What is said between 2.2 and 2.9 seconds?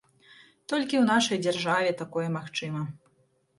магчыма.